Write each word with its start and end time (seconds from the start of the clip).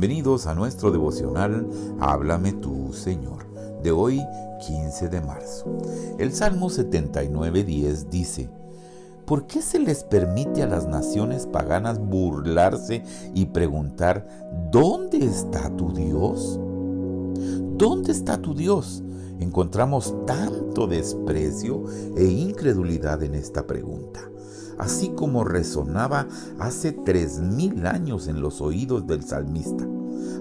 Bienvenidos 0.00 0.46
a 0.46 0.54
nuestro 0.54 0.90
devocional 0.90 1.68
Háblame 2.00 2.54
tú, 2.54 2.94
Señor, 2.94 3.44
de 3.82 3.90
hoy 3.90 4.22
15 4.66 5.10
de 5.10 5.20
marzo. 5.20 5.76
El 6.18 6.32
Salmo 6.32 6.70
79.10 6.70 8.08
dice, 8.08 8.48
¿Por 9.26 9.46
qué 9.46 9.60
se 9.60 9.78
les 9.78 10.04
permite 10.04 10.62
a 10.62 10.66
las 10.68 10.86
naciones 10.86 11.46
paganas 11.46 11.98
burlarse 11.98 13.04
y 13.34 13.44
preguntar, 13.44 14.26
¿dónde 14.72 15.18
está 15.18 15.68
tu 15.76 15.92
Dios? 15.92 16.58
¿Dónde 17.76 18.12
está 18.12 18.40
tu 18.40 18.54
Dios? 18.54 19.02
Encontramos 19.40 20.14
tanto 20.26 20.86
desprecio 20.86 21.84
e 22.16 22.24
incredulidad 22.24 23.22
en 23.22 23.34
esta 23.34 23.66
pregunta 23.66 24.30
así 24.80 25.10
como 25.10 25.44
resonaba 25.44 26.26
hace 26.58 26.92
tres 26.92 27.38
mil 27.38 27.86
años 27.86 28.28
en 28.28 28.40
los 28.40 28.60
oídos 28.60 29.06
del 29.06 29.22
salmista. 29.22 29.86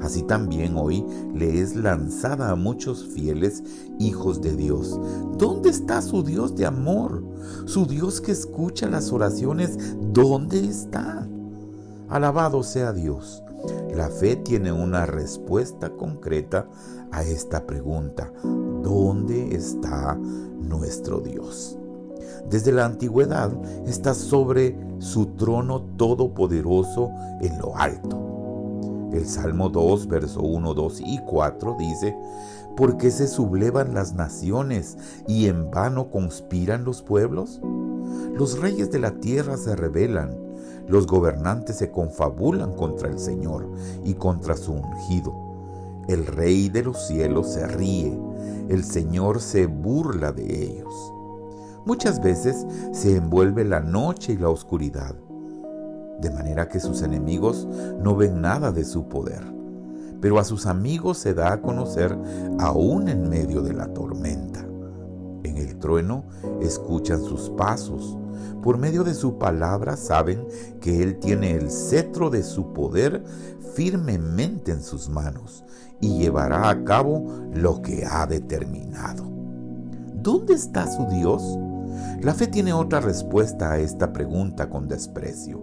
Así 0.00 0.22
también 0.22 0.76
hoy 0.76 1.04
le 1.34 1.60
es 1.60 1.74
lanzada 1.74 2.50
a 2.50 2.56
muchos 2.56 3.04
fieles 3.04 3.64
hijos 3.98 4.40
de 4.40 4.54
Dios. 4.54 4.98
¿Dónde 5.36 5.70
está 5.70 6.02
su 6.02 6.22
Dios 6.22 6.54
de 6.54 6.66
amor? 6.66 7.24
Su 7.66 7.86
Dios 7.86 8.20
que 8.20 8.32
escucha 8.32 8.88
las 8.88 9.12
oraciones, 9.12 9.76
¿dónde 10.12 10.64
está? 10.64 11.26
Alabado 12.08 12.62
sea 12.62 12.92
Dios. 12.92 13.42
La 13.94 14.08
fe 14.08 14.36
tiene 14.36 14.70
una 14.70 15.04
respuesta 15.04 15.90
concreta 15.90 16.68
a 17.10 17.24
esta 17.24 17.66
pregunta. 17.66 18.32
¿Dónde 18.82 19.54
está 19.54 20.14
nuestro 20.14 21.20
Dios? 21.20 21.78
desde 22.50 22.72
la 22.72 22.86
antigüedad 22.86 23.50
está 23.86 24.14
sobre 24.14 24.76
su 24.98 25.26
trono 25.26 25.82
todopoderoso 25.96 27.10
en 27.40 27.58
lo 27.58 27.76
alto. 27.76 29.10
El 29.12 29.26
Salmo 29.26 29.68
2, 29.68 30.06
verso 30.08 30.42
1, 30.42 30.74
2 30.74 31.00
y 31.06 31.18
4 31.18 31.76
dice, 31.78 32.16
¿por 32.76 32.96
qué 32.96 33.10
se 33.10 33.26
sublevan 33.26 33.94
las 33.94 34.14
naciones 34.14 34.96
y 35.26 35.46
en 35.46 35.70
vano 35.70 36.10
conspiran 36.10 36.84
los 36.84 37.02
pueblos? 37.02 37.60
Los 38.34 38.58
reyes 38.58 38.90
de 38.90 38.98
la 38.98 39.12
tierra 39.12 39.56
se 39.56 39.76
rebelan, 39.76 40.36
los 40.86 41.06
gobernantes 41.06 41.76
se 41.76 41.90
confabulan 41.90 42.72
contra 42.74 43.08
el 43.08 43.18
Señor 43.18 43.68
y 44.04 44.14
contra 44.14 44.56
su 44.56 44.72
ungido. 44.72 45.47
El 46.08 46.24
rey 46.26 46.70
de 46.70 46.82
los 46.82 47.06
cielos 47.06 47.52
se 47.52 47.66
ríe, 47.66 48.18
el 48.70 48.82
Señor 48.82 49.42
se 49.42 49.66
burla 49.66 50.32
de 50.32 50.64
ellos. 50.64 51.12
Muchas 51.84 52.22
veces 52.22 52.66
se 52.92 53.16
envuelve 53.16 53.62
la 53.66 53.80
noche 53.80 54.32
y 54.32 54.38
la 54.38 54.48
oscuridad, 54.48 55.14
de 56.18 56.30
manera 56.30 56.70
que 56.70 56.80
sus 56.80 57.02
enemigos 57.02 57.68
no 58.02 58.16
ven 58.16 58.40
nada 58.40 58.72
de 58.72 58.84
su 58.84 59.06
poder, 59.06 59.42
pero 60.18 60.38
a 60.38 60.44
sus 60.44 60.64
amigos 60.64 61.18
se 61.18 61.34
da 61.34 61.52
a 61.52 61.60
conocer 61.60 62.16
aún 62.58 63.08
en 63.10 63.28
medio 63.28 63.60
de 63.60 63.74
la 63.74 63.92
tormenta. 63.92 64.60
En 65.44 65.58
el 65.58 65.78
trueno 65.78 66.24
escuchan 66.62 67.22
sus 67.22 67.50
pasos, 67.50 68.16
por 68.62 68.78
medio 68.78 69.04
de 69.04 69.14
su 69.14 69.38
palabra 69.38 69.96
saben 69.96 70.46
que 70.80 71.02
Él 71.02 71.18
tiene 71.18 71.54
el 71.54 71.70
cetro 71.70 72.30
de 72.30 72.42
su 72.42 72.72
poder 72.72 73.24
firmemente 73.74 74.72
en 74.72 74.82
sus 74.82 75.08
manos 75.08 75.64
y 76.00 76.18
llevará 76.18 76.68
a 76.68 76.84
cabo 76.84 77.26
lo 77.54 77.82
que 77.82 78.04
ha 78.04 78.26
determinado. 78.26 79.24
¿Dónde 80.14 80.54
está 80.54 80.90
su 80.90 81.06
Dios? 81.06 81.42
La 82.20 82.34
fe 82.34 82.46
tiene 82.48 82.72
otra 82.72 83.00
respuesta 83.00 83.72
a 83.72 83.78
esta 83.78 84.12
pregunta 84.12 84.68
con 84.68 84.88
desprecio. 84.88 85.60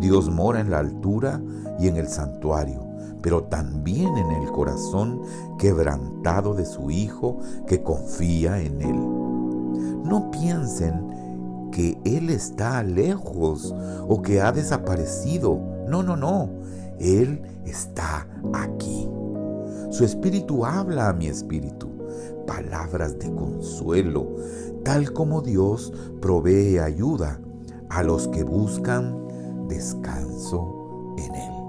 Dios 0.00 0.30
mora 0.30 0.60
en 0.60 0.70
la 0.70 0.80
altura 0.80 1.40
y 1.78 1.88
en 1.88 1.96
el 1.96 2.08
santuario, 2.08 2.86
pero 3.22 3.44
también 3.44 4.16
en 4.16 4.42
el 4.42 4.50
corazón 4.50 5.22
quebrantado 5.58 6.54
de 6.54 6.66
su 6.66 6.90
Hijo 6.90 7.38
que 7.66 7.82
confía 7.82 8.60
en 8.60 8.82
Él. 8.82 8.96
No 10.04 10.30
piensen 10.30 11.27
que 11.78 11.96
Él 12.04 12.28
está 12.30 12.82
lejos 12.82 13.72
o 14.08 14.20
que 14.20 14.40
ha 14.40 14.50
desaparecido. 14.50 15.60
No, 15.86 16.02
no, 16.02 16.16
no. 16.16 16.50
Él 16.98 17.40
está 17.64 18.26
aquí. 18.52 19.08
Su 19.90 20.04
espíritu 20.04 20.66
habla 20.66 21.08
a 21.08 21.12
mi 21.12 21.28
espíritu 21.28 21.88
palabras 22.48 23.16
de 23.20 23.32
consuelo, 23.32 24.34
tal 24.82 25.12
como 25.12 25.40
Dios 25.40 25.92
provee 26.20 26.78
ayuda 26.78 27.40
a 27.90 28.02
los 28.02 28.26
que 28.26 28.42
buscan 28.42 29.28
descanso 29.68 31.14
en 31.16 31.32
Él. 31.32 31.67